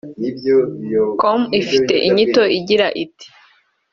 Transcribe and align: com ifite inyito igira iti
com 1.19 1.41
ifite 1.61 1.93
inyito 2.07 2.43
igira 2.57 2.87
iti 3.03 3.27